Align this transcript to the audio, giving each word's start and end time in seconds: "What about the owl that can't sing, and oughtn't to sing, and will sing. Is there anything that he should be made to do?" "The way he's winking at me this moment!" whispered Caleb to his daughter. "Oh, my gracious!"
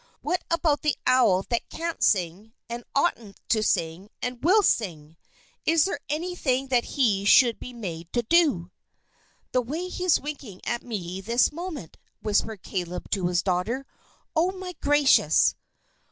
"What 0.23 0.43
about 0.49 0.81
the 0.81 0.97
owl 1.05 1.43
that 1.49 1.69
can't 1.69 2.01
sing, 2.01 2.53
and 2.67 2.83
oughtn't 2.95 3.39
to 3.49 3.61
sing, 3.61 4.09
and 4.19 4.43
will 4.43 4.63
sing. 4.63 5.15
Is 5.63 5.85
there 5.85 5.99
anything 6.09 6.69
that 6.69 6.83
he 6.83 7.23
should 7.23 7.59
be 7.59 7.71
made 7.71 8.11
to 8.13 8.23
do?" 8.23 8.71
"The 9.51 9.61
way 9.61 9.89
he's 9.89 10.19
winking 10.19 10.61
at 10.65 10.81
me 10.81 11.21
this 11.21 11.51
moment!" 11.51 11.97
whispered 12.19 12.63
Caleb 12.63 13.11
to 13.11 13.27
his 13.27 13.43
daughter. 13.43 13.85
"Oh, 14.35 14.49
my 14.51 14.73
gracious!" 14.81 15.53